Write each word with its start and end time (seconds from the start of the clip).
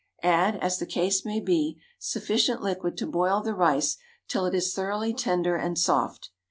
Add, 0.23 0.55
as 0.61 0.79
the 0.79 0.87
case 0.87 1.23
may 1.25 1.39
be, 1.39 1.79
sufficient 1.99 2.63
liquid 2.63 2.97
to 2.97 3.05
boil 3.05 3.41
the 3.41 3.53
rice 3.53 3.97
till 4.27 4.47
it 4.47 4.55
is 4.55 4.73
thoroughly 4.73 5.13
tender 5.13 5.55
and 5.57 5.77
soft. 5.77 6.31